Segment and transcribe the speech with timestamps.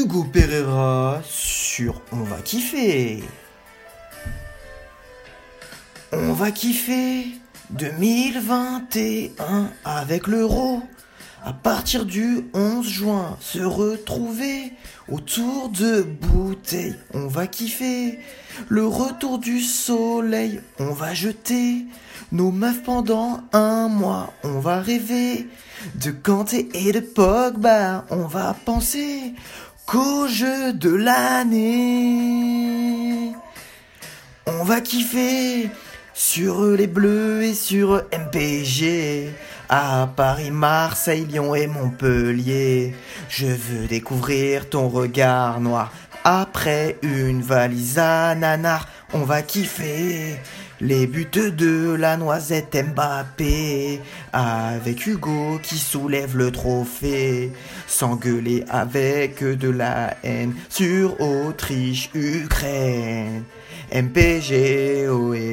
[0.00, 3.22] Hugo Pereira sur On va kiffer.
[6.10, 7.26] On va kiffer
[7.68, 10.82] 2021 avec l'euro.
[11.44, 14.72] À partir du 11 juin, se retrouver
[15.10, 16.96] autour de bouteilles.
[17.12, 18.20] On va kiffer
[18.68, 20.62] le retour du soleil.
[20.78, 21.84] On va jeter
[22.32, 24.32] nos meufs pendant un mois.
[24.44, 25.46] On va rêver
[25.96, 28.04] de Kanté et de Pogba.
[28.10, 29.34] On va penser
[29.90, 31.72] qu'au jeu de l'année.
[34.46, 35.68] On va kiffer
[36.14, 39.30] sur les Bleus et sur MPG.
[39.68, 42.94] À Paris, Marseille, Lyon et Montpellier.
[43.28, 45.90] Je veux découvrir ton regard noir.
[46.22, 50.38] Après une valise à nanar, on va kiffer
[50.80, 54.00] les buts de la noisette Mbappé.
[54.32, 57.52] Avec Hugo qui soulève le trophée.
[57.86, 63.44] S'engueuler avec de la haine sur Autriche, Ukraine.
[63.92, 65.49] MPG, ohé.